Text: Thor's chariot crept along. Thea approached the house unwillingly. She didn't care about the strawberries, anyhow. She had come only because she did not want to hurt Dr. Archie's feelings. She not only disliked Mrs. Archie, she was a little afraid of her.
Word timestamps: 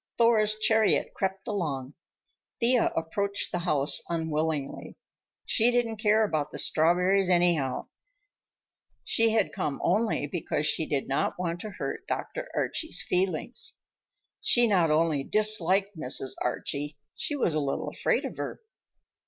Thor's 0.17 0.57
chariot 0.57 1.13
crept 1.13 1.47
along. 1.47 1.93
Thea 2.59 2.87
approached 2.95 3.51
the 3.51 3.59
house 3.59 4.01
unwillingly. 4.09 4.97
She 5.45 5.69
didn't 5.69 5.97
care 5.97 6.23
about 6.23 6.49
the 6.49 6.57
strawberries, 6.57 7.29
anyhow. 7.29 7.89
She 9.03 9.29
had 9.29 9.53
come 9.53 9.79
only 9.83 10.25
because 10.25 10.65
she 10.65 10.87
did 10.87 11.07
not 11.07 11.37
want 11.37 11.59
to 11.59 11.69
hurt 11.77 12.07
Dr. 12.07 12.49
Archie's 12.55 13.03
feelings. 13.03 13.77
She 14.41 14.65
not 14.65 14.89
only 14.89 15.23
disliked 15.23 15.95
Mrs. 15.95 16.31
Archie, 16.41 16.97
she 17.15 17.35
was 17.35 17.53
a 17.53 17.59
little 17.59 17.87
afraid 17.89 18.25
of 18.25 18.37
her. 18.37 18.59